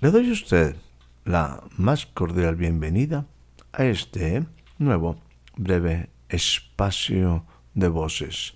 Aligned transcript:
Le 0.00 0.12
doy 0.12 0.28
a 0.28 0.32
usted 0.32 0.76
la 1.24 1.60
más 1.76 2.06
cordial 2.06 2.54
bienvenida 2.54 3.26
a 3.72 3.84
este 3.84 4.46
nuevo 4.78 5.16
breve 5.56 6.08
espacio 6.28 7.44
de 7.74 7.88
voces. 7.88 8.54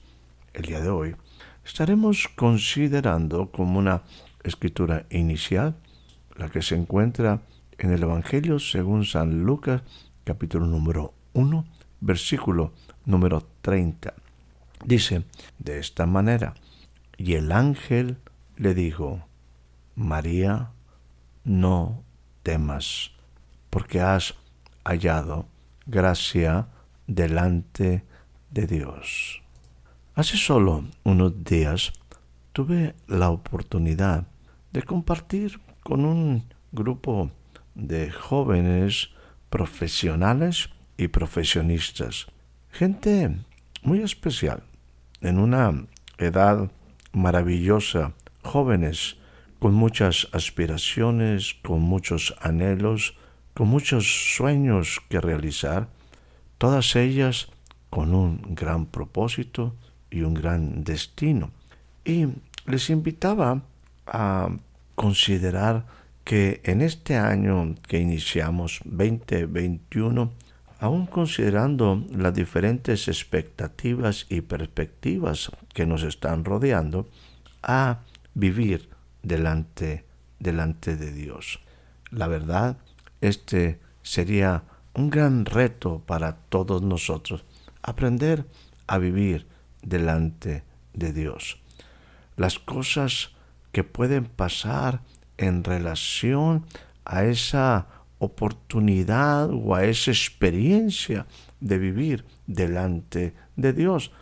El 0.54 0.66
día 0.66 0.80
de 0.80 0.90
hoy 0.90 1.16
estaremos 1.64 2.28
considerando 2.36 3.50
como 3.50 3.80
una 3.80 4.02
escritura 4.44 5.04
inicial 5.10 5.74
la 6.36 6.48
que 6.48 6.62
se 6.62 6.76
encuentra 6.76 7.40
en 7.76 7.90
el 7.90 8.04
Evangelio 8.04 8.60
según 8.60 9.04
San 9.04 9.42
Lucas 9.42 9.82
capítulo 10.22 10.66
número 10.66 11.12
1 11.32 11.64
versículo 12.00 12.72
número 13.04 13.44
30. 13.62 14.14
Dice 14.84 15.24
de 15.58 15.80
esta 15.80 16.06
manera, 16.06 16.54
y 17.18 17.34
el 17.34 17.50
ángel 17.50 18.18
le 18.56 18.74
dijo, 18.74 19.26
María, 19.96 20.70
no 21.44 22.02
temas, 22.42 23.12
porque 23.70 24.00
has 24.00 24.34
hallado 24.84 25.46
gracia 25.86 26.68
delante 27.06 28.04
de 28.50 28.66
Dios. 28.66 29.42
Hace 30.14 30.36
solo 30.36 30.84
unos 31.04 31.44
días 31.44 31.92
tuve 32.52 32.94
la 33.06 33.30
oportunidad 33.30 34.26
de 34.72 34.82
compartir 34.82 35.60
con 35.82 36.04
un 36.04 36.44
grupo 36.70 37.30
de 37.74 38.10
jóvenes 38.10 39.10
profesionales 39.48 40.70
y 40.96 41.08
profesionistas, 41.08 42.26
gente 42.70 43.36
muy 43.82 44.00
especial, 44.00 44.62
en 45.20 45.38
una 45.38 45.86
edad 46.18 46.70
maravillosa, 47.12 48.12
jóvenes 48.42 49.16
con 49.62 49.74
muchas 49.74 50.26
aspiraciones, 50.32 51.54
con 51.62 51.82
muchos 51.82 52.34
anhelos, 52.40 53.14
con 53.54 53.68
muchos 53.68 54.34
sueños 54.34 55.00
que 55.08 55.20
realizar, 55.20 55.86
todas 56.58 56.96
ellas 56.96 57.46
con 57.88 58.12
un 58.12 58.42
gran 58.56 58.86
propósito 58.86 59.76
y 60.10 60.22
un 60.22 60.34
gran 60.34 60.82
destino. 60.82 61.52
Y 62.04 62.26
les 62.66 62.90
invitaba 62.90 63.62
a 64.08 64.48
considerar 64.96 65.86
que 66.24 66.60
en 66.64 66.80
este 66.82 67.14
año 67.14 67.76
que 67.86 68.00
iniciamos 68.00 68.80
2021, 68.84 70.32
aún 70.80 71.06
considerando 71.06 72.04
las 72.10 72.34
diferentes 72.34 73.06
expectativas 73.06 74.26
y 74.28 74.40
perspectivas 74.40 75.52
que 75.72 75.86
nos 75.86 76.02
están 76.02 76.44
rodeando, 76.44 77.08
a 77.62 78.00
vivir 78.34 78.91
delante, 79.22 80.04
delante 80.38 80.96
de 80.96 81.12
Dios. 81.12 81.60
La 82.10 82.26
verdad, 82.26 82.76
este 83.20 83.80
sería 84.02 84.64
un 84.94 85.10
gran 85.10 85.44
reto 85.44 86.02
para 86.06 86.36
todos 86.36 86.82
nosotros, 86.82 87.44
aprender 87.82 88.46
a 88.86 88.98
vivir 88.98 89.46
delante 89.82 90.64
de 90.92 91.12
Dios. 91.12 91.58
Las 92.36 92.58
cosas 92.58 93.30
que 93.72 93.84
pueden 93.84 94.24
pasar 94.26 95.00
en 95.38 95.64
relación 95.64 96.66
a 97.04 97.24
esa 97.24 97.86
oportunidad 98.18 99.50
o 99.50 99.74
a 99.74 99.84
esa 99.84 100.10
experiencia 100.10 101.26
de 101.60 101.78
vivir 101.78 102.24
delante 102.46 103.34
de 103.56 103.72
Dios 103.72 104.12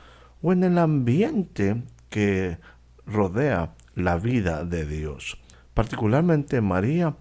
o 0.43 0.53
en 0.53 0.65
el 0.65 0.79
ambiente 0.79 1.83
que 2.09 2.59
rodea 3.07 3.75
la 4.01 4.17
vida 4.17 4.65
de 4.65 4.87
Dios. 4.87 5.39
Particularmente 5.75 6.61
María, 6.61 7.17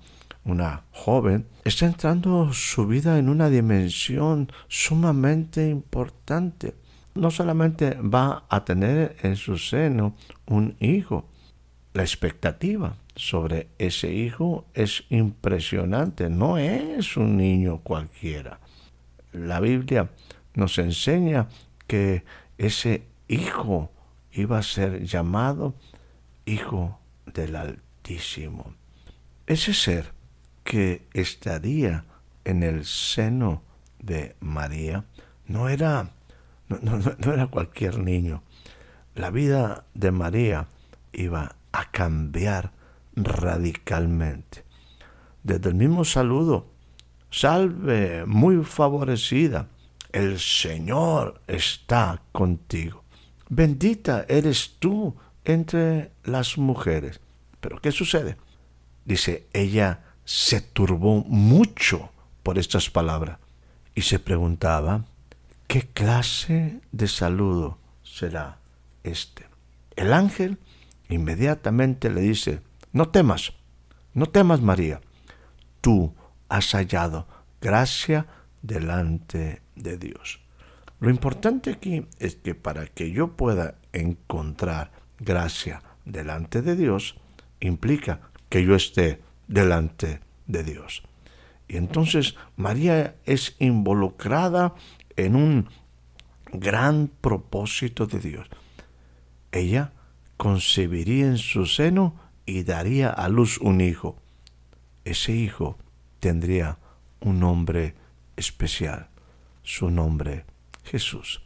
una 0.45 0.83
joven, 0.91 1.45
está 1.63 1.85
entrando 1.85 2.51
su 2.53 2.87
vida 2.87 3.19
en 3.19 3.29
una 3.29 3.49
dimensión 3.49 4.51
sumamente 4.67 5.69
importante. 5.69 6.75
No 7.15 7.31
solamente 7.31 7.95
va 7.95 8.45
a 8.49 8.65
tener 8.65 9.15
en 9.21 9.35
su 9.35 9.57
seno 9.57 10.15
un 10.45 10.75
hijo, 10.79 11.29
la 11.93 12.03
expectativa 12.03 12.95
sobre 13.15 13.67
ese 13.77 14.13
hijo 14.13 14.65
es 14.73 15.03
impresionante, 15.09 16.29
no 16.29 16.57
es 16.57 17.17
un 17.17 17.35
niño 17.35 17.79
cualquiera. 17.79 18.59
La 19.33 19.59
Biblia 19.59 20.09
nos 20.53 20.77
enseña 20.77 21.49
que 21.87 22.23
ese 22.57 23.03
hijo 23.27 23.91
iba 24.31 24.59
a 24.59 24.63
ser 24.63 25.03
llamado 25.03 25.75
Hijo 26.49 26.99
del 27.27 27.55
Altísimo. 27.55 28.73
Ese 29.45 29.71
ser 29.71 30.13
que 30.63 31.07
estaría 31.13 32.05
en 32.43 32.63
el 32.63 32.85
seno 32.85 33.61
de 33.99 34.35
María 34.39 35.05
no 35.45 35.69
era, 35.69 36.09
no, 36.67 37.31
era 37.31 37.47
cualquier 37.47 37.99
niño. 37.99 38.41
La 39.13 39.29
vida 39.29 39.85
de 39.93 40.11
María 40.11 40.67
iba 41.13 41.55
a 41.71 41.91
cambiar 41.91 42.71
radicalmente. 43.15 44.63
Desde 45.43 45.69
el 45.69 45.75
mismo 45.75 46.03
saludo, 46.03 46.71
salve 47.29 48.25
muy 48.25 48.63
favorecida, 48.63 49.67
el 50.11 50.39
Señor 50.39 51.41
está 51.45 52.23
contigo. 52.31 53.03
Bendita 53.49 54.25
eres 54.27 54.77
tú 54.79 55.15
entre 55.45 56.11
las 56.23 56.57
mujeres. 56.57 57.19
Pero 57.59 57.81
¿qué 57.81 57.91
sucede? 57.91 58.37
Dice, 59.05 59.47
ella 59.53 60.03
se 60.25 60.61
turbó 60.61 61.23
mucho 61.23 62.11
por 62.43 62.57
estas 62.57 62.89
palabras 62.89 63.39
y 63.95 64.03
se 64.03 64.19
preguntaba, 64.19 65.05
¿qué 65.67 65.81
clase 65.81 66.81
de 66.91 67.07
saludo 67.07 67.77
será 68.03 68.59
este? 69.03 69.47
El 69.95 70.13
ángel 70.13 70.57
inmediatamente 71.09 72.09
le 72.09 72.21
dice, 72.21 72.61
no 72.93 73.09
temas, 73.09 73.53
no 74.13 74.27
temas 74.27 74.61
María, 74.61 75.01
tú 75.81 76.13
has 76.47 76.71
hallado 76.71 77.27
gracia 77.61 78.27
delante 78.61 79.61
de 79.75 79.97
Dios. 79.97 80.39
Lo 80.99 81.09
importante 81.09 81.71
aquí 81.71 82.05
es 82.19 82.35
que 82.35 82.55
para 82.55 82.85
que 82.85 83.11
yo 83.11 83.35
pueda 83.35 83.75
encontrar 83.93 84.91
gracia 85.19 85.81
delante 86.05 86.61
de 86.61 86.75
Dios 86.75 87.17
implica 87.59 88.21
que 88.49 88.63
yo 88.63 88.75
esté 88.75 89.21
delante 89.47 90.21
de 90.47 90.63
Dios. 90.63 91.03
Y 91.67 91.77
entonces 91.77 92.35
María 92.55 93.15
es 93.25 93.55
involucrada 93.59 94.73
en 95.15 95.35
un 95.35 95.69
gran 96.51 97.09
propósito 97.21 98.07
de 98.07 98.19
Dios. 98.19 98.47
Ella 99.51 99.93
concebiría 100.37 101.27
en 101.27 101.37
su 101.37 101.65
seno 101.65 102.15
y 102.45 102.63
daría 102.63 103.09
a 103.09 103.29
luz 103.29 103.59
un 103.59 103.81
hijo. 103.81 104.17
Ese 105.05 105.33
hijo 105.33 105.77
tendría 106.19 106.79
un 107.19 107.39
nombre 107.39 107.95
especial, 108.35 109.09
su 109.63 109.91
nombre 109.91 110.45
Jesús. 110.83 111.43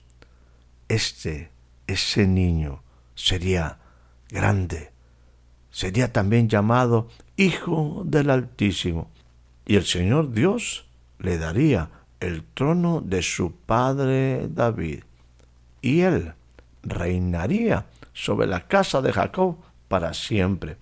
Este, 0.88 1.50
ese 1.88 2.28
niño, 2.28 2.84
sería 3.16 3.80
grande. 4.30 4.92
Sería 5.72 6.12
también 6.12 6.50
llamado 6.50 7.10
Hijo 7.36 8.04
del 8.06 8.30
Altísimo. 8.30 9.10
Y 9.66 9.76
el 9.76 9.86
Señor 9.86 10.32
Dios 10.32 10.86
le 11.20 11.38
daría 11.38 11.90
el 12.20 12.44
trono 12.44 13.02
de 13.02 13.22
su 13.22 13.54
padre 13.54 14.48
David. 14.50 15.04
Y 15.82 16.02
él 16.02 16.34
reinaría 16.84 17.86
sobre 18.14 18.48
la 18.48 18.68
casa 18.68 19.02
de 19.02 19.12
Jacob 19.12 19.58
para 19.88 20.14
siempre. 20.14 20.78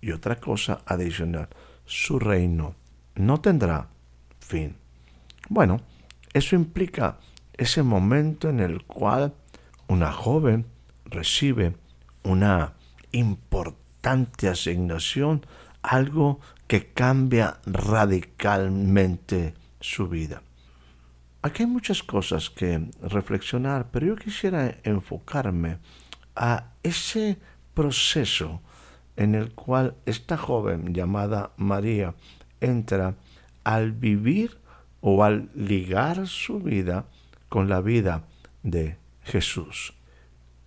Y 0.00 0.12
otra 0.12 0.36
cosa 0.36 0.82
adicional, 0.86 1.48
su 1.86 2.18
reino 2.18 2.74
no 3.14 3.40
tendrá 3.40 3.88
fin. 4.40 4.76
Bueno, 5.48 5.80
eso 6.32 6.56
implica 6.56 7.18
ese 7.56 7.82
momento 7.82 8.48
en 8.48 8.60
el 8.60 8.84
cual 8.84 9.32
una 9.86 10.12
joven 10.12 10.66
recibe 11.14 11.76
una 12.24 12.74
importante 13.12 14.48
asignación, 14.48 15.46
algo 15.82 16.40
que 16.66 16.92
cambia 16.92 17.58
radicalmente 17.66 19.54
su 19.80 20.08
vida. 20.08 20.42
Aquí 21.42 21.62
hay 21.62 21.68
muchas 21.68 22.02
cosas 22.02 22.50
que 22.50 22.90
reflexionar, 23.02 23.88
pero 23.90 24.06
yo 24.06 24.16
quisiera 24.16 24.76
enfocarme 24.82 25.78
a 26.34 26.72
ese 26.82 27.38
proceso 27.74 28.60
en 29.16 29.34
el 29.34 29.52
cual 29.52 29.94
esta 30.06 30.36
joven 30.36 30.94
llamada 30.94 31.52
María 31.56 32.14
entra 32.60 33.14
al 33.62 33.92
vivir 33.92 34.58
o 35.00 35.22
al 35.22 35.50
ligar 35.54 36.26
su 36.26 36.60
vida 36.60 37.04
con 37.48 37.68
la 37.68 37.80
vida 37.80 38.22
de 38.62 38.96
Jesús. 39.22 39.92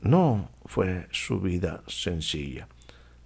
No 0.01 0.49
fue 0.65 1.07
su 1.11 1.39
vida 1.39 1.83
sencilla. 1.88 2.67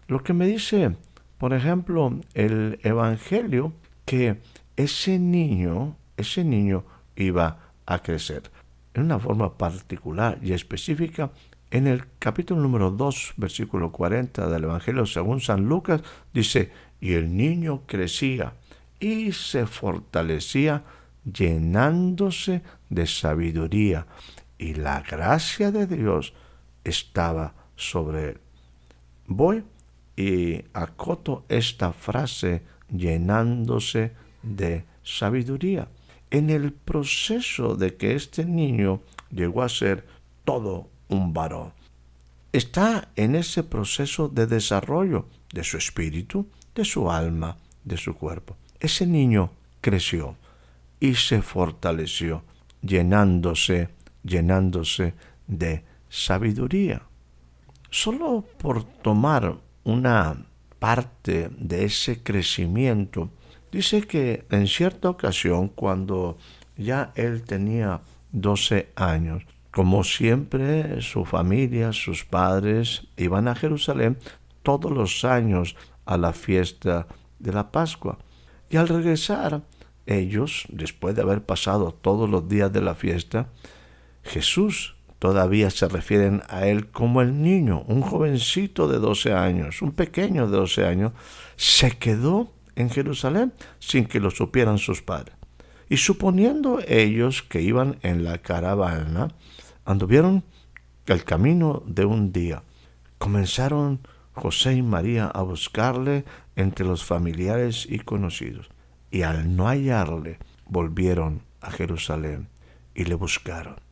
Lo 0.07 0.23
que 0.23 0.33
me 0.33 0.47
dice, 0.47 0.95
por 1.37 1.53
ejemplo, 1.53 2.19
el 2.33 2.79
Evangelio, 2.83 3.73
que 4.05 4.41
ese 4.75 5.19
niño, 5.19 5.95
ese 6.17 6.43
niño 6.43 6.83
iba 7.15 7.73
a 7.85 7.99
crecer. 7.99 8.43
En 8.93 9.03
una 9.03 9.19
forma 9.19 9.57
particular 9.57 10.37
y 10.41 10.53
específica, 10.53 11.31
en 11.71 11.87
el 11.87 12.03
capítulo 12.19 12.61
número 12.61 12.91
2, 12.91 13.33
versículo 13.37 13.91
40 13.91 14.49
del 14.49 14.65
Evangelio 14.65 15.05
según 15.05 15.39
San 15.39 15.65
Lucas, 15.65 16.01
dice, 16.33 16.71
y 16.99 17.13
el 17.13 17.35
niño 17.35 17.83
crecía 17.85 18.53
y 18.99 19.31
se 19.31 19.65
fortalecía 19.65 20.83
llenándose 21.23 22.61
de 22.89 23.07
sabiduría, 23.07 24.05
y 24.57 24.75
la 24.75 25.01
gracia 25.01 25.71
de 25.71 25.87
Dios 25.87 26.33
estaba 26.83 27.53
sobre 27.75 28.29
él. 28.29 28.37
Voy 29.27 29.63
y 30.15 30.63
acoto 30.73 31.45
esta 31.49 31.93
frase 31.93 32.61
llenándose 32.89 34.11
de 34.43 34.83
sabiduría 35.03 35.87
en 36.29 36.49
el 36.49 36.71
proceso 36.73 37.75
de 37.75 37.95
que 37.95 38.15
este 38.15 38.45
niño 38.45 39.01
llegó 39.29 39.63
a 39.63 39.69
ser 39.69 40.05
todo 40.45 40.89
un 41.09 41.33
varón. 41.33 41.73
Está 42.53 43.09
en 43.15 43.35
ese 43.35 43.63
proceso 43.63 44.27
de 44.27 44.47
desarrollo 44.47 45.27
de 45.53 45.63
su 45.63 45.77
espíritu, 45.77 46.47
de 46.75 46.85
su 46.85 47.11
alma, 47.11 47.57
de 47.83 47.97
su 47.97 48.15
cuerpo. 48.15 48.57
Ese 48.79 49.05
niño 49.05 49.51
creció 49.81 50.35
y 50.99 51.15
se 51.15 51.41
fortaleció, 51.41 52.43
llenándose, 52.81 53.89
llenándose 54.23 55.13
de 55.47 55.83
sabiduría. 56.11 57.01
Solo 57.89 58.45
por 58.59 58.83
tomar 58.83 59.57
una 59.83 60.45
parte 60.77 61.49
de 61.57 61.85
ese 61.85 62.21
crecimiento, 62.21 63.31
Dice 63.71 64.01
que 64.01 64.45
en 64.51 64.67
cierta 64.67 65.09
ocasión, 65.09 65.69
cuando 65.69 66.37
ya 66.75 67.13
él 67.15 67.43
tenía 67.43 68.01
12 68.33 68.91
años, 68.95 69.43
como 69.71 70.03
siempre, 70.03 71.01
su 71.01 71.23
familia, 71.23 71.93
sus 71.93 72.25
padres 72.25 73.07
iban 73.15 73.47
a 73.47 73.55
Jerusalén 73.55 74.17
todos 74.61 74.91
los 74.91 75.23
años 75.23 75.77
a 76.05 76.17
la 76.17 76.33
fiesta 76.33 77.07
de 77.39 77.53
la 77.53 77.71
Pascua. 77.71 78.17
Y 78.69 78.75
al 78.75 78.89
regresar, 78.89 79.61
ellos, 80.05 80.65
después 80.67 81.15
de 81.15 81.21
haber 81.21 81.41
pasado 81.41 81.93
todos 81.93 82.29
los 82.29 82.49
días 82.49 82.73
de 82.73 82.81
la 82.81 82.95
fiesta, 82.95 83.47
Jesús 84.23 84.97
todavía 85.21 85.69
se 85.69 85.87
refieren 85.87 86.41
a 86.49 86.65
él 86.65 86.89
como 86.89 87.21
el 87.21 87.43
niño, 87.43 87.83
un 87.85 88.01
jovencito 88.01 88.87
de 88.87 88.97
12 88.97 89.33
años, 89.33 89.83
un 89.83 89.91
pequeño 89.91 90.47
de 90.47 90.57
12 90.57 90.83
años, 90.87 91.11
se 91.57 91.91
quedó 91.91 92.51
en 92.75 92.89
Jerusalén 92.89 93.53
sin 93.77 94.05
que 94.05 94.19
lo 94.19 94.31
supieran 94.31 94.79
sus 94.79 95.03
padres. 95.03 95.35
Y 95.89 95.97
suponiendo 95.97 96.79
ellos 96.87 97.43
que 97.43 97.61
iban 97.61 97.99
en 98.01 98.23
la 98.23 98.39
caravana, 98.39 99.27
anduvieron 99.85 100.43
el 101.05 101.23
camino 101.23 101.83
de 101.85 102.05
un 102.05 102.31
día. 102.31 102.63
Comenzaron 103.19 103.99
José 104.33 104.73
y 104.73 104.81
María 104.81 105.27
a 105.27 105.43
buscarle 105.43 106.25
entre 106.55 106.83
los 106.83 107.05
familiares 107.05 107.85
y 107.87 107.99
conocidos, 107.99 108.71
y 109.11 109.21
al 109.21 109.55
no 109.55 109.67
hallarle, 109.67 110.39
volvieron 110.65 111.43
a 111.61 111.69
Jerusalén 111.69 112.47
y 112.95 113.03
le 113.03 113.13
buscaron. 113.13 113.90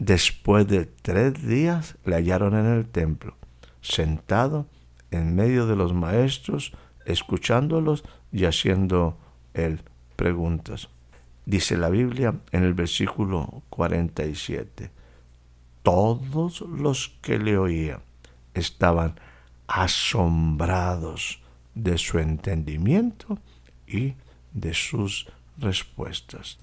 Después 0.00 0.66
de 0.66 0.86
tres 0.86 1.46
días 1.46 1.98
le 2.06 2.14
hallaron 2.14 2.54
en 2.54 2.64
el 2.64 2.86
templo, 2.88 3.36
sentado 3.82 4.66
en 5.10 5.34
medio 5.34 5.66
de 5.66 5.76
los 5.76 5.92
maestros, 5.92 6.72
escuchándolos 7.04 8.02
y 8.32 8.46
haciendo 8.46 9.18
él 9.52 9.82
preguntas. 10.16 10.88
Dice 11.44 11.76
la 11.76 11.90
Biblia 11.90 12.34
en 12.50 12.64
el 12.64 12.72
versículo 12.72 13.62
47, 13.68 14.90
todos 15.82 16.62
los 16.62 17.10
que 17.20 17.38
le 17.38 17.58
oían 17.58 18.00
estaban 18.54 19.20
asombrados 19.66 21.42
de 21.74 21.98
su 21.98 22.18
entendimiento 22.18 23.38
y 23.86 24.14
de 24.54 24.72
sus 24.72 25.28
respuestas. 25.58 26.58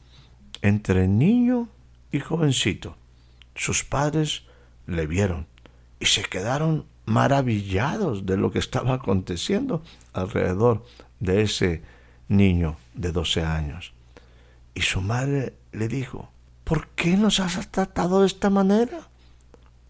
Entre 0.64 1.08
niño 1.08 1.70
y 2.12 2.20
jovencito, 2.20 2.98
sus 3.58 3.84
padres 3.84 4.44
le 4.86 5.08
vieron 5.08 5.48
y 6.00 6.06
se 6.06 6.24
quedaron 6.24 6.86
maravillados 7.06 8.26
de 8.26 8.38
lo 8.38 8.52
que 8.52 8.60
estaba 8.60 8.94
aconteciendo 8.94 9.84
alrededor 10.14 10.86
de 11.20 11.42
ese 11.42 11.82
niño 12.28 12.78
de 12.94 13.12
12 13.12 13.44
años. 13.44 13.94
Y 14.74 14.82
su 14.82 15.02
madre 15.02 15.56
le 15.72 15.88
dijo, 15.88 16.30
¿por 16.64 16.88
qué 16.90 17.18
nos 17.18 17.40
has 17.40 17.72
tratado 17.72 18.22
de 18.22 18.28
esta 18.28 18.50
manera? 18.50 19.08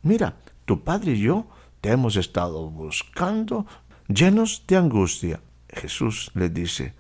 Mira, 0.02 0.36
tu 0.66 0.84
padre 0.84 1.14
y 1.14 1.22
yo 1.22 1.48
te 1.82 1.92
hemos 1.92 2.16
estado 2.16 2.70
buscando 2.70 3.66
llenos 4.08 4.64
de 4.68 4.78
angustia. 4.78 5.42
Jesús 5.70 6.32
le 6.34 6.50
dice, 6.50 6.94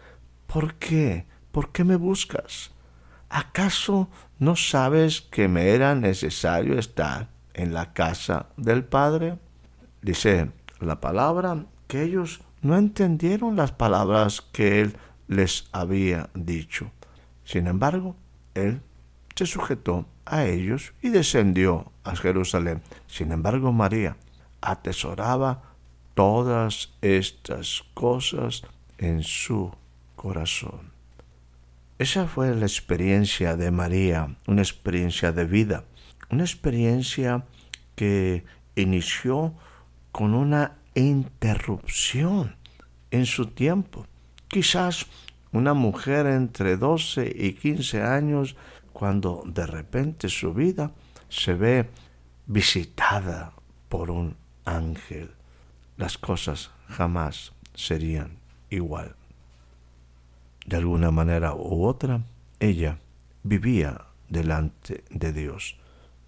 ¿por 0.47 0.75
qué? 0.75 1.25
¿Por 1.51 1.71
qué 1.71 1.83
me 1.83 1.95
buscas? 1.95 2.71
¿Acaso 3.29 4.09
no 4.39 4.55
sabes 4.55 5.21
que 5.21 5.47
me 5.47 5.69
era 5.69 5.95
necesario 5.95 6.79
estar 6.79 7.29
en 7.53 7.73
la 7.73 7.93
casa 7.93 8.47
del 8.55 8.83
Padre? 8.83 9.37
Dice 10.01 10.51
la 10.79 11.01
palabra 11.01 11.65
que 11.87 12.03
ellos 12.03 12.41
no 12.61 12.77
entendieron 12.77 13.55
las 13.55 13.71
palabras 13.71 14.41
que 14.41 14.81
él 14.81 14.97
les 15.27 15.67
había 15.71 16.29
dicho. 16.33 16.91
Sin 17.43 17.67
embargo, 17.67 18.15
él 18.53 18.81
se 19.35 19.45
sujetó 19.45 20.05
a 20.25 20.45
ellos 20.45 20.93
y 21.01 21.09
descendió 21.09 21.91
a 22.03 22.15
Jerusalén. 22.15 22.81
Sin 23.07 23.31
embargo, 23.31 23.71
María 23.71 24.17
atesoraba 24.61 25.63
todas 26.13 26.93
estas 27.01 27.83
cosas 27.93 28.63
en 28.97 29.23
su 29.23 29.71
corazón. 30.15 30.96
Esa 31.99 32.27
fue 32.27 32.53
la 32.53 32.67
experiencia 32.67 33.55
de 33.55 33.71
María, 33.71 34.35
una 34.45 34.61
experiencia 34.61 35.31
de 35.31 35.45
vida, 35.45 35.85
una 36.29 36.43
experiencia 36.43 37.45
que 37.95 38.43
inició 38.75 39.55
con 40.11 40.35
una 40.35 40.77
interrupción 40.93 42.55
en 43.09 43.25
su 43.25 43.47
tiempo. 43.47 44.05
Quizás 44.47 45.07
una 45.51 45.73
mujer 45.73 46.27
entre 46.27 46.77
12 46.77 47.33
y 47.35 47.53
15 47.53 48.03
años, 48.03 48.55
cuando 48.93 49.41
de 49.47 49.65
repente 49.65 50.29
su 50.29 50.53
vida 50.53 50.91
se 51.29 51.55
ve 51.55 51.89
visitada 52.45 53.53
por 53.89 54.11
un 54.11 54.35
ángel, 54.65 55.31
las 55.97 56.19
cosas 56.19 56.69
jamás 56.89 57.53
serían 57.73 58.37
igual. 58.69 59.15
De 60.67 60.75
alguna 60.75 61.11
manera 61.11 61.55
u 61.55 61.85
otra, 61.85 62.21
ella 62.59 62.99
vivía 63.43 64.01
delante 64.27 65.05
de 65.09 65.31
Dios. 65.31 65.77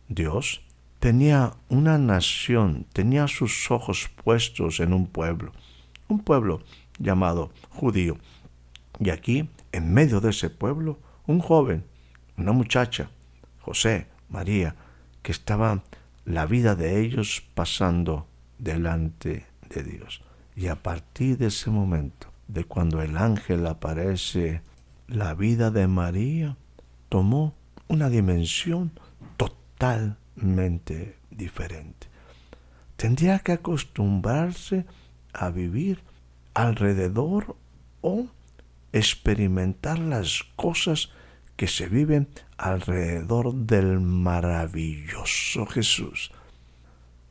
Dios 0.08 0.62
tenía 1.00 1.54
una 1.68 1.98
nación, 1.98 2.86
tenía 2.94 3.28
sus 3.28 3.70
ojos 3.70 4.10
puestos 4.24 4.80
en 4.80 4.94
un 4.94 5.08
pueblo, 5.08 5.52
un 6.08 6.20
pueblo 6.20 6.62
llamado 7.00 7.52
judío. 7.70 8.18
Y 9.00 9.10
aquí, 9.10 9.50
en 9.74 9.94
medio 9.94 10.22
de 10.22 10.30
ese 10.30 10.50
pueblo, 10.50 11.00
un 11.28 11.40
joven, 11.40 11.84
una 12.38 12.54
muchacha, 12.54 13.10
José, 13.60 14.08
María, 14.30 14.76
que 15.22 15.34
estaba 15.34 15.84
la 16.24 16.46
vida 16.46 16.76
de 16.76 17.02
ellos 17.02 17.44
pasando 17.56 18.26
delante 18.58 19.48
de 19.70 19.84
Dios. 19.84 20.22
Y 20.56 20.68
a 20.68 20.82
partir 20.82 21.38
de 21.38 21.48
ese 21.48 21.70
momento, 21.70 22.29
de 22.50 22.66
cuando 22.66 23.02
el 23.02 23.16
ángel 23.16 23.66
aparece, 23.68 24.62
la 25.08 25.36
vida 25.36 25.70
de 25.70 25.88
María 25.88 26.58
tomó 27.08 27.54
una 27.88 28.10
dimensión 28.10 28.92
totalmente 29.38 31.18
diferente. 31.30 32.08
Tendría 32.96 33.40
que 33.40 33.54
acostumbrarse 33.54 34.86
a 35.32 35.50
vivir 35.52 36.02
alrededor 36.56 37.56
o 38.02 38.28
experimentar 38.92 40.00
las 40.00 40.44
cosas 40.56 41.12
que 41.56 41.68
se 41.68 41.88
viven 41.88 42.30
alrededor 42.58 43.54
del 43.54 44.00
maravilloso 44.00 45.68
Jesús. 45.68 46.32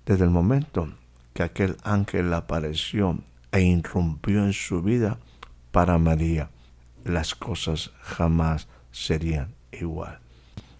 Desde 0.06 0.24
el 0.24 0.30
momento 0.30 0.92
que 1.34 1.42
aquel 1.42 1.76
ángel 1.82 2.32
apareció 2.32 3.18
e 3.52 3.62
irrumpió 3.62 4.44
en 4.44 4.52
su 4.52 4.82
vida, 4.82 5.18
para 5.70 5.98
María 5.98 6.50
las 7.04 7.34
cosas 7.34 7.90
jamás 8.00 8.68
serían 8.92 9.54
igual. 9.72 10.18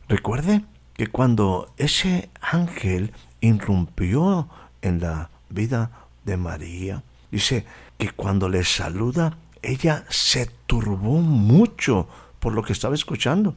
Recuerde 0.08 0.64
que 0.94 1.06
cuando 1.06 1.72
ese 1.76 2.30
ángel 2.40 3.12
irrumpió 3.40 4.48
en 4.82 5.00
la 5.00 5.30
vida 5.48 5.90
de 6.24 6.36
María, 6.36 7.02
dice 7.30 7.64
que 7.96 8.10
cuando 8.10 8.48
le 8.48 8.64
saluda, 8.64 9.36
ella 9.62 10.04
se 10.08 10.46
turbó 10.66 11.20
mucho 11.20 12.08
por 12.38 12.52
lo 12.52 12.62
que 12.62 12.72
estaba 12.72 12.94
escuchando. 12.94 13.54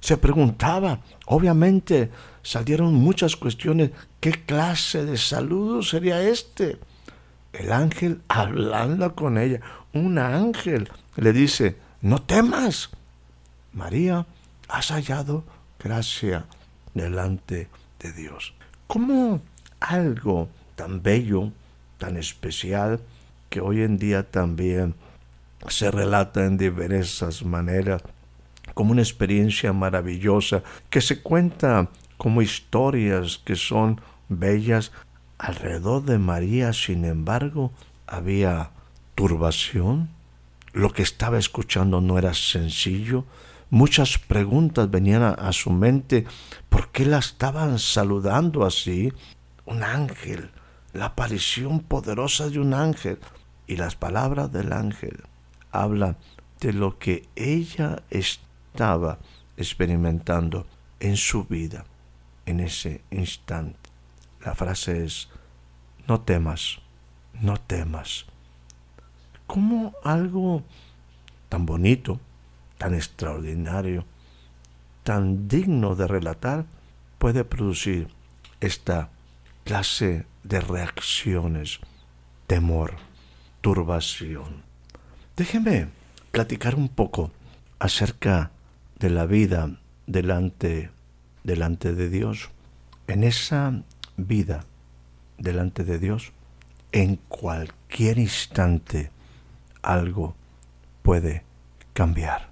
Se 0.00 0.16
preguntaba, 0.16 1.00
obviamente 1.26 2.10
salieron 2.42 2.94
muchas 2.94 3.36
cuestiones, 3.36 3.90
¿qué 4.20 4.32
clase 4.32 5.04
de 5.06 5.16
saludo 5.16 5.82
sería 5.82 6.20
este? 6.22 6.78
El 7.54 7.72
ángel 7.72 8.20
hablando 8.28 9.14
con 9.14 9.38
ella, 9.38 9.60
un 9.92 10.18
ángel 10.18 10.90
le 11.16 11.32
dice, 11.32 11.76
no 12.02 12.20
temas, 12.20 12.90
María, 13.72 14.26
has 14.68 14.88
hallado 14.90 15.44
gracia 15.78 16.46
delante 16.94 17.68
de 18.00 18.12
Dios. 18.12 18.54
¿Cómo 18.86 19.40
algo 19.80 20.48
tan 20.74 21.02
bello, 21.02 21.52
tan 21.98 22.16
especial, 22.16 23.00
que 23.50 23.60
hoy 23.60 23.82
en 23.82 23.98
día 23.98 24.28
también 24.30 24.94
se 25.68 25.90
relata 25.90 26.44
en 26.44 26.58
diversas 26.58 27.44
maneras, 27.44 28.02
como 28.74 28.92
una 28.92 29.02
experiencia 29.02 29.72
maravillosa, 29.72 30.62
que 30.90 31.00
se 31.00 31.22
cuenta 31.22 31.88
como 32.16 32.42
historias 32.42 33.38
que 33.44 33.56
son 33.56 34.00
bellas. 34.28 34.92
Alrededor 35.44 36.04
de 36.04 36.16
María, 36.16 36.72
sin 36.72 37.04
embargo, 37.04 37.70
había 38.06 38.70
turbación. 39.14 40.08
Lo 40.72 40.90
que 40.90 41.02
estaba 41.02 41.38
escuchando 41.38 42.00
no 42.00 42.16
era 42.16 42.32
sencillo. 42.32 43.26
Muchas 43.68 44.16
preguntas 44.16 44.90
venían 44.90 45.22
a, 45.22 45.52
su 45.52 45.68
mente. 45.70 46.24
¿Por 46.70 46.88
qué 46.92 47.04
la 47.04 47.18
estaban 47.18 47.78
saludando 47.78 48.64
así? 48.64 49.12
Un 49.66 49.82
ángel, 49.82 50.50
la 50.94 51.06
aparición 51.06 51.80
poderosa 51.80 52.48
de 52.48 52.58
un 52.58 52.72
ángel. 52.72 53.18
Y 53.66 53.76
las 53.76 53.96
palabras 53.96 54.50
del 54.50 54.72
ángel 54.72 55.24
hablan 55.72 56.16
de 56.58 56.72
lo 56.72 56.98
que 56.98 57.28
ella 57.36 58.02
estaba 58.08 59.18
experimentando 59.58 60.66
en 61.00 61.18
su 61.18 61.44
vida 61.44 61.84
en 62.46 62.60
ese 62.60 63.02
instante. 63.10 63.83
La 64.44 64.54
frase 64.54 65.04
es, 65.04 65.28
no 66.06 66.20
temas, 66.20 66.80
no 67.40 67.56
temas. 67.56 68.26
¿Cómo 69.46 69.94
algo 70.04 70.62
tan 71.48 71.64
bonito, 71.64 72.20
tan 72.76 72.94
extraordinario, 72.94 74.04
tan 75.02 75.48
digno 75.48 75.94
de 75.94 76.06
relatar 76.06 76.66
puede 77.18 77.44
producir 77.44 78.08
esta 78.60 79.10
clase 79.64 80.26
de 80.42 80.60
reacciones, 80.60 81.80
temor, 82.46 82.96
turbación? 83.62 84.62
Déjeme 85.36 85.88
platicar 86.32 86.74
un 86.74 86.88
poco 86.88 87.30
acerca 87.78 88.50
de 88.98 89.08
la 89.08 89.24
vida 89.24 89.70
delante, 90.06 90.90
delante 91.44 91.94
de 91.94 92.10
Dios. 92.10 92.50
En 93.06 93.24
esa 93.24 93.82
vida 94.16 94.64
delante 95.38 95.84
de 95.84 95.98
Dios, 95.98 96.32
en 96.92 97.16
cualquier 97.28 98.18
instante 98.18 99.10
algo 99.82 100.34
puede 101.02 101.42
cambiar. 101.92 102.48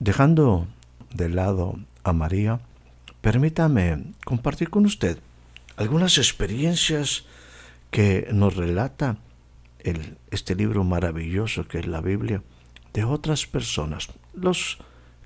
Dejando 0.00 0.66
de 1.12 1.28
lado 1.28 1.78
a 2.04 2.12
María, 2.12 2.60
permítame 3.20 4.12
compartir 4.24 4.70
con 4.70 4.86
usted 4.86 5.18
algunas 5.76 6.18
experiencias 6.18 7.24
que 7.90 8.28
nos 8.32 8.56
relata 8.56 9.18
este 10.30 10.54
libro 10.54 10.84
maravilloso 10.84 11.66
que 11.66 11.78
es 11.78 11.86
la 11.86 12.00
Biblia 12.00 12.42
de 12.92 13.04
otras 13.04 13.46
personas. 13.46 14.08
Los 14.34 14.78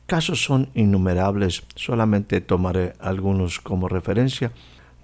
casos 0.07 0.45
son 0.45 0.69
innumerables, 0.75 1.63
solamente 1.75 2.41
tomaré 2.41 2.93
algunos 3.01 3.61
como 3.61 3.89
referencia 3.89 4.53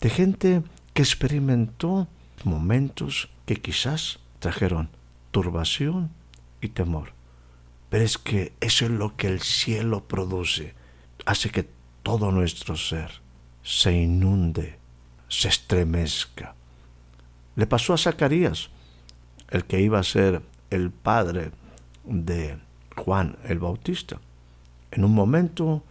de 0.00 0.10
gente 0.10 0.62
que 0.94 1.02
experimentó 1.02 2.08
momentos 2.44 3.28
que 3.46 3.56
quizás 3.56 4.20
trajeron 4.38 4.90
turbación 5.30 6.10
y 6.60 6.68
temor. 6.68 7.12
Pero 7.90 8.04
es 8.04 8.18
que 8.18 8.52
eso 8.60 8.84
es 8.84 8.90
lo 8.90 9.16
que 9.16 9.28
el 9.28 9.40
cielo 9.40 10.04
produce, 10.06 10.74
hace 11.26 11.50
que 11.50 11.68
todo 12.02 12.30
nuestro 12.30 12.76
ser 12.76 13.10
se 13.62 13.92
inunde, 13.92 14.78
se 15.28 15.48
estremezca. 15.48 16.54
Le 17.56 17.66
pasó 17.66 17.94
a 17.94 17.98
Zacarías, 17.98 18.70
el 19.50 19.64
que 19.64 19.80
iba 19.80 19.98
a 19.98 20.04
ser 20.04 20.42
el 20.70 20.90
padre 20.90 21.50
de 22.04 22.58
Juan 22.96 23.36
el 23.44 23.58
Bautista. 23.58 24.20
En 24.90 25.04
un 25.04 25.14
momento, 25.14 25.82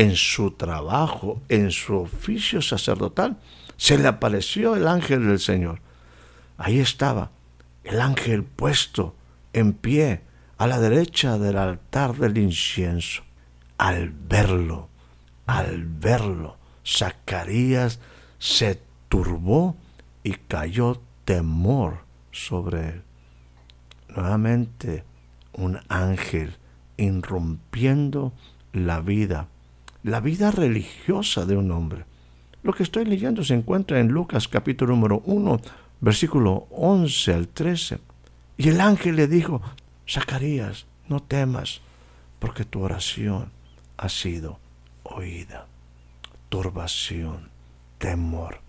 en 0.00 0.16
su 0.16 0.52
trabajo, 0.52 1.42
en 1.50 1.70
su 1.70 1.94
oficio 1.94 2.62
sacerdotal, 2.62 3.36
se 3.76 3.98
le 3.98 4.08
apareció 4.08 4.74
el 4.74 4.88
ángel 4.88 5.26
del 5.26 5.38
Señor. 5.38 5.82
Ahí 6.56 6.80
estaba 6.80 7.32
el 7.84 8.00
ángel 8.00 8.44
puesto 8.44 9.14
en 9.52 9.74
pie 9.74 10.22
a 10.56 10.66
la 10.66 10.80
derecha 10.80 11.36
del 11.36 11.58
altar 11.58 12.16
del 12.16 12.38
incienso. 12.38 13.24
Al 13.76 14.08
verlo, 14.08 14.88
al 15.44 15.84
verlo, 15.84 16.56
Zacarías 16.82 18.00
se 18.38 18.80
turbó 19.10 19.76
y 20.22 20.32
cayó 20.32 21.02
temor 21.26 22.04
sobre 22.32 22.88
él. 22.88 23.02
Nuevamente 24.08 25.04
un 25.52 25.78
ángel 25.90 26.56
irrumpiendo 26.96 28.32
la 28.72 29.00
vida, 29.00 29.48
la 30.02 30.20
vida 30.20 30.50
religiosa 30.50 31.44
de 31.44 31.56
un 31.56 31.70
hombre. 31.70 32.04
Lo 32.62 32.72
que 32.72 32.82
estoy 32.82 33.04
leyendo 33.04 33.44
se 33.44 33.54
encuentra 33.54 34.00
en 34.00 34.08
Lucas 34.08 34.48
capítulo 34.48 34.94
número 34.94 35.22
1, 35.24 35.60
versículo 36.00 36.66
11 36.70 37.34
al 37.34 37.48
13. 37.48 37.98
Y 38.56 38.68
el 38.68 38.80
ángel 38.80 39.16
le 39.16 39.26
dijo, 39.26 39.62
Zacarías, 40.08 40.86
no 41.08 41.20
temas, 41.20 41.80
porque 42.38 42.64
tu 42.64 42.82
oración 42.82 43.50
ha 43.96 44.08
sido 44.08 44.58
oída. 45.02 45.66
Turbación, 46.48 47.50
temor, 47.98 48.60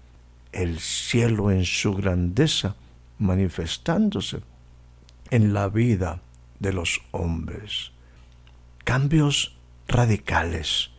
el 0.52 0.80
cielo 0.80 1.52
en 1.52 1.66
su 1.66 1.94
grandeza 1.94 2.76
manifestándose 3.18 4.42
en 5.30 5.54
la 5.54 5.70
vida 5.70 6.22
de 6.60 6.74
los 6.74 7.02
hombres. 7.12 7.92
Cambios 8.84 9.58
radicales, 9.88 10.92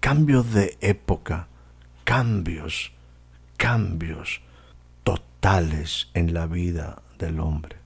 cambios 0.00 0.52
de 0.52 0.76
época, 0.80 1.48
cambios, 2.04 2.92
cambios 3.56 4.40
totales 5.04 6.10
en 6.14 6.34
la 6.34 6.46
vida 6.46 7.02
del 7.18 7.40
hombre. 7.40 7.76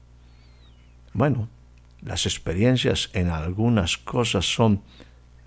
Bueno, 1.12 1.49
las 2.00 2.26
experiencias 2.26 3.11
en 3.12 3.31
algunas 3.31 3.97
cosas 3.99 4.45
son 4.45 4.83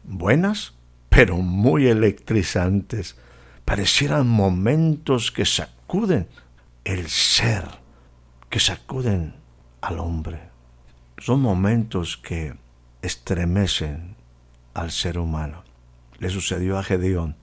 buenas, 0.03 0.73
pero 1.09 1.37
muy 1.37 1.87
electrizantes. 1.87 3.17
Parecieran 3.65 4.27
momentos 4.27 5.31
que 5.31 5.45
sacuden 5.45 6.27
el 6.83 7.07
ser 7.09 7.85
que 8.49 8.59
sacuden 8.61 9.35
al 9.81 9.99
hombre. 9.99 10.39
Son 11.17 11.41
momentos 11.41 12.15
que 12.15 12.55
estremecen 13.01 14.15
al 14.73 14.91
ser 14.91 15.17
humano. 15.17 15.63
Le 16.19 16.29
sucedió 16.29 16.77
a 16.77 16.83
Gedeón. 16.83 17.35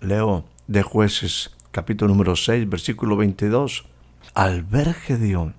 Leo 0.00 0.44
de 0.66 0.82
jueces 0.82 1.56
capítulo 1.70 2.12
número 2.12 2.36
6, 2.36 2.68
versículo 2.68 3.16
22. 3.16 3.84
Al 4.34 4.62
ver 4.62 4.94
Gedeón, 4.94 5.54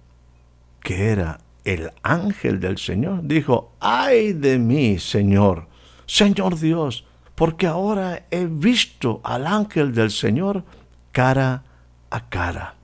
que 0.81 1.09
era 1.09 1.39
el 1.63 1.91
ángel 2.03 2.59
del 2.59 2.77
Señor, 2.77 3.21
dijo, 3.23 3.73
ay 3.79 4.33
de 4.33 4.57
mí, 4.59 4.99
Señor, 4.99 5.67
Señor 6.05 6.59
Dios, 6.59 7.05
porque 7.35 7.67
ahora 7.67 8.25
he 8.31 8.45
visto 8.45 9.21
al 9.23 9.47
ángel 9.47 9.93
del 9.93 10.11
Señor 10.11 10.63
cara 11.11 11.63
a 12.09 12.29
cara. 12.29 12.75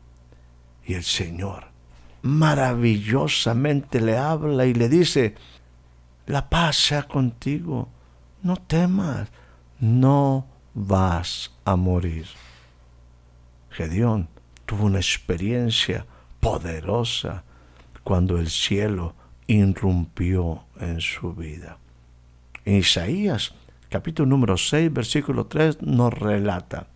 Y 0.85 0.93
el 0.93 1.03
Señor 1.03 1.75
maravillosamente 2.21 4.01
le 4.01 4.17
habla 4.17 4.65
y 4.65 4.73
le 4.73 4.89
dice, 4.89 5.35
la 6.25 6.49
paz 6.49 6.75
sea 6.75 7.03
contigo, 7.03 7.87
no 8.41 8.55
temas, 8.57 9.29
no 9.85 10.47
vas 10.73 11.51
a 11.63 11.75
morir. 11.75 12.25
Gedeón 13.69 14.27
tuvo 14.65 14.85
una 14.85 14.97
experiencia 14.97 16.05
poderosa 16.39 17.43
cuando 18.03 18.37
el 18.39 18.49
cielo 18.49 19.13
irrumpió 19.47 20.63
en 20.79 21.01
su 21.01 21.33
vida. 21.33 21.77
En 22.65 22.77
Isaías, 22.77 23.53
capítulo 23.89 24.27
número 24.27 24.57
6, 24.57 24.91
versículo 24.91 25.45
3, 25.45 25.83
nos 25.83 26.13
relata, 26.13 26.87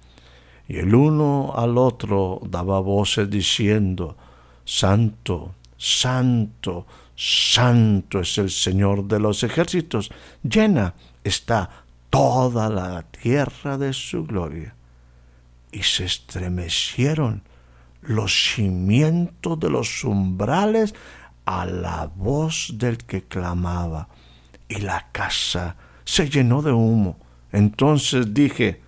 y 0.67 0.77
el 0.77 0.93
uno 0.95 1.53
al 1.55 1.77
otro 1.77 2.41
daba 2.43 2.79
voces 2.79 3.29
diciendo, 3.29 4.17
Santo, 4.65 5.53
Santo, 5.77 6.87
Santo 7.15 8.19
es 8.19 8.37
el 8.39 8.49
Señor 8.49 9.03
de 9.05 9.19
los 9.19 9.43
ejércitos, 9.43 10.11
llena 10.41 10.95
está 11.23 11.85
toda 12.09 12.69
la 12.69 13.03
tierra 13.03 13.77
de 13.77 13.93
su 13.93 14.25
gloria. 14.25 14.75
Y 15.71 15.83
se 15.83 16.05
estremecieron 16.05 17.43
los 18.01 18.53
cimientos 18.55 19.59
de 19.59 19.69
los 19.69 20.03
umbrales 20.03 20.95
a 21.45 21.65
la 21.65 22.09
voz 22.15 22.73
del 22.75 22.97
que 22.97 23.23
clamaba, 23.23 24.07
y 24.67 24.75
la 24.81 25.07
casa 25.11 25.75
se 26.05 26.29
llenó 26.29 26.61
de 26.61 26.71
humo. 26.71 27.17
Entonces 27.51 28.33
dije, 28.33 28.81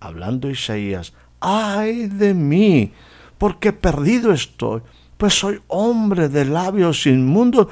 hablando 0.00 0.50
Isaías, 0.50 1.12
ay 1.40 2.08
de 2.08 2.34
mí, 2.34 2.92
porque 3.38 3.72
perdido 3.72 4.32
estoy, 4.32 4.82
pues 5.16 5.34
soy 5.34 5.60
hombre 5.68 6.28
de 6.28 6.44
labios 6.44 7.06
inmundos, 7.06 7.68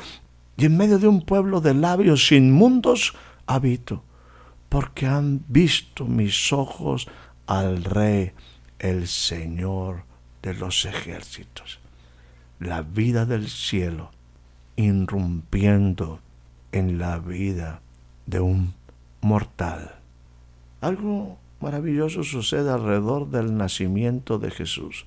y 0.56 0.66
en 0.66 0.76
medio 0.76 0.98
de 0.98 1.08
un 1.08 1.22
pueblo 1.22 1.60
de 1.60 1.74
labios 1.74 2.30
inmundos 2.32 3.14
habito, 3.46 4.04
porque 4.70 5.06
han 5.06 5.44
visto 5.48 6.06
mis 6.06 6.52
ojos 6.52 7.08
al 7.46 7.84
Rey, 7.84 8.30
el 8.78 9.08
Señor 9.08 10.04
de 10.42 10.54
los 10.54 10.86
ejércitos. 10.86 11.80
La 12.60 12.80
vida 12.80 13.26
del 13.26 13.48
cielo 13.48 14.10
irrumpiendo 14.76 16.20
en 16.72 16.98
la 16.98 17.18
vida 17.18 17.80
de 18.26 18.40
un 18.40 18.72
mortal. 19.20 19.96
Algo 20.80 21.36
maravilloso 21.60 22.22
sucede 22.22 22.70
alrededor 22.70 23.28
del 23.28 23.56
nacimiento 23.56 24.38
de 24.38 24.52
Jesús. 24.52 25.04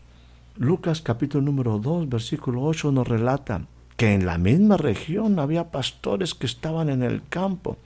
Lucas 0.58 1.02
capítulo 1.02 1.42
número 1.42 1.80
2 1.80 2.10
versículo 2.10 2.64
8 2.64 2.92
nos 2.92 3.08
relata 3.08 3.66
que 3.96 4.14
en 4.14 4.26
la 4.26 4.38
misma 4.38 4.76
región 4.76 5.40
había 5.40 5.72
pastores 5.72 6.36
que 6.36 6.46
estaban 6.48 6.90
en 6.90 7.02
el 7.02 7.24
campo 7.28 7.78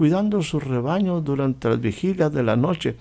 cuidando 0.00 0.40
sus 0.40 0.64
rebaños 0.64 1.22
durante 1.22 1.68
las 1.68 1.78
vigilias 1.78 2.32
de 2.32 2.42
la 2.42 2.56
noche 2.56 2.96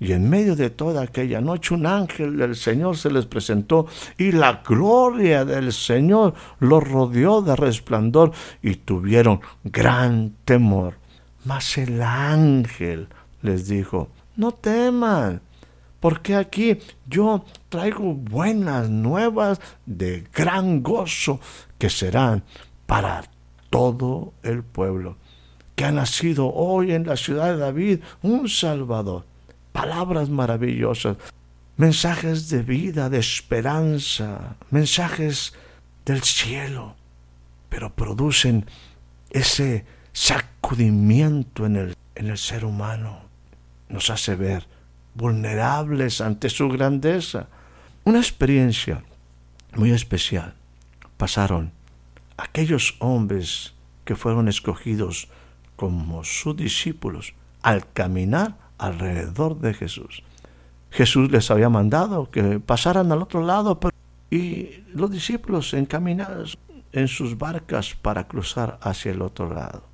y 0.00 0.12
en 0.12 0.30
medio 0.30 0.56
de 0.56 0.70
toda 0.70 1.02
aquella 1.02 1.42
noche 1.42 1.74
un 1.74 1.84
ángel 1.84 2.38
del 2.38 2.56
Señor 2.56 2.96
se 2.96 3.10
les 3.10 3.26
presentó 3.26 3.86
y 4.16 4.32
la 4.32 4.62
gloria 4.66 5.44
del 5.44 5.74
Señor 5.74 6.32
los 6.58 6.88
rodeó 6.88 7.42
de 7.42 7.54
resplandor 7.54 8.32
y 8.62 8.76
tuvieron 8.76 9.42
gran 9.62 10.36
temor. 10.46 10.94
Mas 11.44 11.76
el 11.76 12.00
ángel 12.00 13.08
les 13.42 13.68
dijo, 13.68 14.08
no 14.36 14.52
teman, 14.52 15.42
porque 16.00 16.34
aquí 16.34 16.78
yo 17.06 17.44
traigo 17.68 18.14
buenas 18.14 18.88
nuevas 18.88 19.60
de 19.84 20.24
gran 20.32 20.82
gozo 20.82 21.40
que 21.76 21.90
serán 21.90 22.42
para 22.86 23.24
todo 23.68 24.32
el 24.42 24.62
pueblo, 24.62 25.18
que 25.78 25.84
ha 25.84 25.92
nacido 25.92 26.52
hoy 26.52 26.90
en 26.90 27.06
la 27.06 27.16
ciudad 27.16 27.52
de 27.52 27.58
David 27.58 28.00
un 28.22 28.48
Salvador 28.48 29.24
palabras 29.70 30.28
maravillosas, 30.28 31.18
mensajes 31.76 32.48
de 32.48 32.64
vida, 32.64 33.08
de 33.08 33.18
esperanza, 33.18 34.56
mensajes 34.70 35.54
del 36.04 36.24
cielo, 36.24 36.96
pero 37.68 37.94
producen 37.94 38.66
ese 39.30 39.84
sacudimiento 40.12 41.64
en 41.64 41.76
el, 41.76 41.96
en 42.16 42.26
el 42.26 42.38
ser 42.38 42.64
humano. 42.64 43.20
Nos 43.88 44.10
hace 44.10 44.34
ver 44.34 44.66
vulnerables 45.14 46.20
ante 46.20 46.50
su 46.50 46.68
grandeza. 46.68 47.46
Una 48.02 48.18
experiencia 48.18 49.04
muy 49.76 49.92
especial 49.92 50.54
pasaron 51.16 51.70
aquellos 52.36 52.96
hombres 52.98 53.74
que 54.04 54.16
fueron 54.16 54.48
escogidos 54.48 55.28
como 55.78 56.24
sus 56.24 56.56
discípulos 56.56 57.34
al 57.62 57.90
caminar 57.92 58.56
alrededor 58.78 59.60
de 59.60 59.74
Jesús. 59.74 60.24
Jesús 60.90 61.30
les 61.30 61.50
había 61.52 61.68
mandado 61.68 62.30
que 62.32 62.58
pasaran 62.58 63.12
al 63.12 63.22
otro 63.22 63.42
lado 63.42 63.78
y 64.28 64.82
los 64.92 65.10
discípulos 65.10 65.72
encaminados 65.74 66.58
en 66.90 67.06
sus 67.06 67.38
barcas 67.38 67.94
para 67.94 68.26
cruzar 68.26 68.80
hacia 68.82 69.12
el 69.12 69.22
otro 69.22 69.54
lado. 69.54 69.84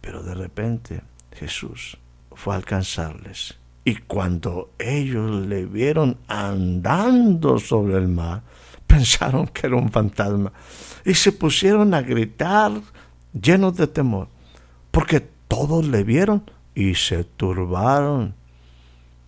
Pero 0.00 0.22
de 0.22 0.34
repente 0.34 1.02
Jesús 1.32 1.98
fue 2.30 2.54
a 2.54 2.58
alcanzarles 2.58 3.58
y 3.84 3.96
cuando 3.96 4.70
ellos 4.78 5.46
le 5.46 5.66
vieron 5.66 6.18
andando 6.28 7.58
sobre 7.58 7.96
el 7.96 8.06
mar, 8.06 8.42
pensaron 8.86 9.48
que 9.48 9.66
era 9.66 9.76
un 9.76 9.90
fantasma 9.90 10.52
y 11.04 11.14
se 11.14 11.32
pusieron 11.32 11.92
a 11.94 12.02
gritar 12.02 12.72
llenos 13.32 13.76
de 13.76 13.88
temor, 13.88 14.28
porque 14.90 15.31
todos 15.52 15.86
le 15.86 16.02
vieron 16.02 16.50
y 16.74 16.94
se 16.94 17.24
turbaron. 17.24 18.34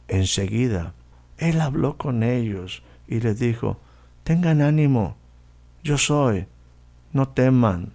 Enseguida, 0.08 0.94
él 1.36 1.60
habló 1.60 1.98
con 1.98 2.22
ellos 2.22 2.82
y 3.06 3.20
les 3.20 3.38
dijo, 3.38 3.76
tengan 4.22 4.62
ánimo, 4.62 5.16
yo 5.82 5.98
soy, 5.98 6.46
no 7.12 7.28
teman. 7.28 7.92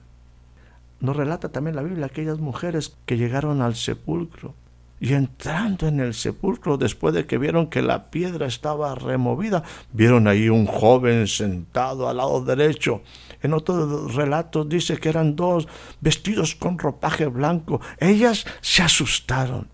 Nos 1.00 1.16
relata 1.16 1.50
también 1.50 1.76
la 1.76 1.82
Biblia 1.82 2.06
aquellas 2.06 2.38
mujeres 2.38 2.96
que 3.08 3.18
llegaron 3.18 3.64
al 3.64 3.74
sepulcro 3.74 4.54
y 5.00 5.14
entrando 5.14 5.88
en 5.88 6.02
el 6.02 6.14
sepulcro, 6.14 6.78
después 6.78 7.14
de 7.14 7.26
que 7.26 7.38
vieron 7.38 7.68
que 7.68 7.82
la 7.82 8.10
piedra 8.12 8.48
estaba 8.48 8.96
removida, 8.96 9.64
vieron 9.94 10.28
ahí 10.28 10.50
un 10.50 10.66
joven 10.66 11.28
sentado 11.28 12.10
al 12.10 12.18
lado 12.18 12.44
derecho. 12.44 13.02
En 13.42 13.54
otros 13.54 14.14
relatos 14.14 14.68
dice 14.68 14.98
que 14.98 15.08
eran 15.08 15.38
dos 15.38 15.70
vestidos 16.02 16.56
con 16.56 16.78
ropaje 16.78 17.28
blanco. 17.28 17.80
Ellas 17.98 18.46
se 18.60 18.84
asustaron. 18.84 19.70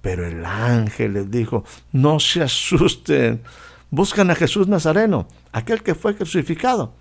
Pero 0.00 0.26
el 0.26 0.44
ángel 0.46 1.14
les 1.14 1.30
dijo, 1.30 1.64
no 1.92 2.18
se 2.18 2.42
asusten. 2.42 3.42
Buscan 3.90 4.30
a 4.30 4.34
Jesús 4.34 4.66
Nazareno, 4.66 5.26
aquel 5.52 5.82
que 5.82 5.94
fue 5.94 6.16
crucificado. 6.16 6.94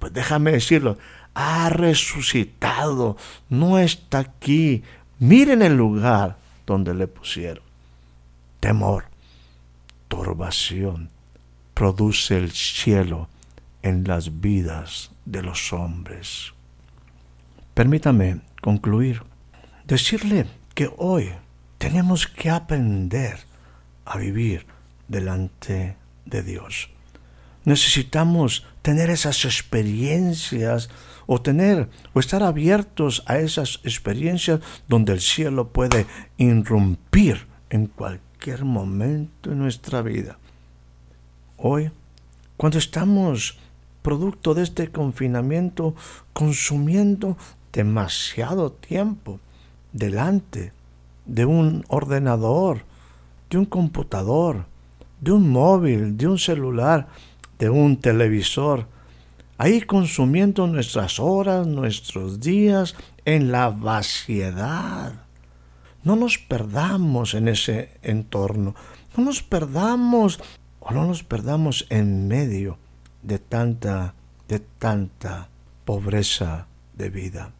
Pues 0.00 0.12
déjame 0.12 0.50
decirlo, 0.50 0.98
ha 1.34 1.68
resucitado, 1.68 3.16
no 3.48 3.78
está 3.78 4.18
aquí. 4.18 4.82
Miren 5.20 5.62
el 5.62 5.76
lugar 5.76 6.41
donde 6.66 6.94
le 6.94 7.06
pusieron. 7.06 7.64
Temor, 8.60 9.04
turbación, 10.08 11.10
produce 11.74 12.36
el 12.36 12.52
cielo 12.52 13.28
en 13.82 14.04
las 14.04 14.40
vidas 14.40 15.10
de 15.24 15.42
los 15.42 15.72
hombres. 15.72 16.52
Permítame 17.74 18.40
concluir, 18.60 19.22
decirle 19.86 20.46
que 20.74 20.90
hoy 20.96 21.32
tenemos 21.78 22.26
que 22.26 22.50
aprender 22.50 23.40
a 24.04 24.18
vivir 24.18 24.66
delante 25.08 25.96
de 26.26 26.42
Dios. 26.42 26.90
Necesitamos 27.64 28.66
tener 28.82 29.10
esas 29.10 29.44
experiencias 29.44 30.90
o 31.26 31.40
tener 31.40 31.88
o 32.12 32.20
estar 32.20 32.42
abiertos 32.42 33.22
a 33.26 33.38
esas 33.38 33.80
experiencias 33.84 34.60
donde 34.88 35.12
el 35.12 35.20
cielo 35.20 35.68
puede 35.68 36.06
irrumpir 36.36 37.46
en 37.70 37.86
cualquier 37.86 38.64
momento 38.64 39.52
en 39.52 39.58
nuestra 39.58 40.02
vida. 40.02 40.38
Hoy, 41.56 41.90
cuando 42.56 42.78
estamos 42.78 43.58
producto 44.02 44.54
de 44.54 44.62
este 44.64 44.88
confinamiento 44.88 45.94
consumiendo 46.32 47.36
demasiado 47.72 48.72
tiempo 48.72 49.40
delante 49.92 50.72
de 51.24 51.46
un 51.46 51.84
ordenador, 51.88 52.82
de 53.48 53.58
un 53.58 53.64
computador, 53.64 54.66
de 55.20 55.32
un 55.32 55.50
móvil, 55.50 56.16
de 56.16 56.26
un 56.26 56.38
celular, 56.38 57.08
de 57.58 57.70
un 57.70 57.96
televisor, 57.96 58.86
ahí 59.62 59.80
consumiendo 59.80 60.66
nuestras 60.66 61.20
horas, 61.20 61.68
nuestros 61.68 62.40
días 62.40 62.96
en 63.24 63.52
la 63.52 63.68
vaciedad. 63.68 65.12
No 66.02 66.16
nos 66.16 66.36
perdamos 66.36 67.34
en 67.34 67.46
ese 67.46 67.92
entorno, 68.02 68.74
no 69.16 69.22
nos 69.22 69.40
perdamos 69.44 70.40
o 70.80 70.90
no 70.90 71.06
nos 71.06 71.22
perdamos 71.22 71.86
en 71.90 72.26
medio 72.26 72.76
de 73.22 73.38
tanta, 73.38 74.14
de 74.48 74.58
tanta 74.58 75.46
pobreza 75.84 76.66
de 76.98 77.08
vida. 77.08 77.52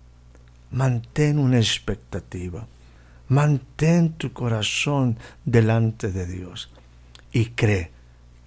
Mantén 0.72 1.38
una 1.38 1.58
expectativa, 1.58 2.66
mantén 3.28 4.14
tu 4.14 4.32
corazón 4.32 5.18
delante 5.44 6.10
de 6.10 6.26
Dios 6.26 6.68
y 7.30 7.54
cree 7.54 7.92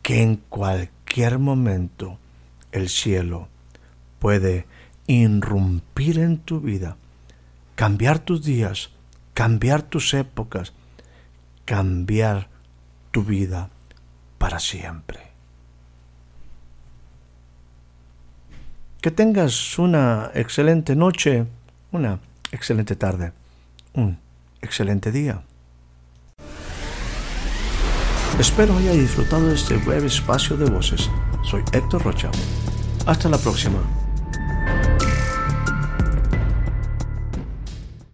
que 0.02 0.22
en 0.22 0.44
cualquier 0.50 1.40
momento 1.40 2.20
el 2.72 2.90
cielo 2.90 3.48
puede 4.20 4.66
irrumpir 5.08 6.20
en 6.20 6.38
tu 6.38 6.62
vida, 6.62 6.98
cambiar 7.76 8.20
tus 8.20 8.44
días, 8.44 8.90
cambiar 9.34 9.82
tus 9.84 10.14
épocas, 10.14 10.74
cambiar 11.66 12.50
tu 13.12 13.24
vida 13.24 13.70
para 14.38 14.60
siempre. 14.60 15.20
Que 19.02 19.12
tengas 19.12 19.78
una 19.78 20.32
excelente 20.34 20.96
noche, 20.96 21.46
una 21.92 22.20
excelente 22.52 22.96
tarde, 22.96 23.34
un 23.94 24.18
excelente 24.62 25.12
día. 25.12 25.44
Espero 28.40 28.76
haya 28.78 28.92
disfrutado 28.92 29.48
de 29.48 29.56
este 29.56 29.78
breve 29.78 30.08
espacio 30.08 30.58
de 30.58 30.70
voces. 30.70 31.10
Soy 31.46 31.64
Héctor 31.72 32.04
Rocha. 32.04 32.32
Hasta 33.06 33.30
la 33.30 33.38
próxima. 33.38 33.80